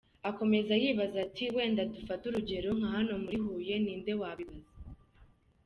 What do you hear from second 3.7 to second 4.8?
ni nde wabibaza?».